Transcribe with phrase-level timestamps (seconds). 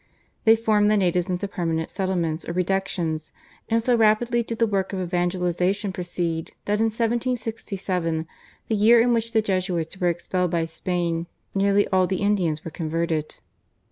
[0.45, 3.31] They formed the natives into permanent settlements or reductions,
[3.69, 8.27] and so rapidly did the work of evangelisation proceed that in 1767,
[8.67, 12.71] the year in which the Jesuits were expelled by Spain, nearly all the Indians were
[12.71, 13.35] converted.